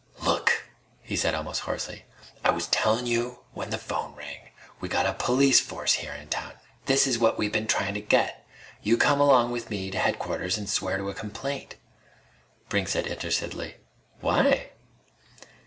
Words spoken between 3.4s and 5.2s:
when the phone rang! We got a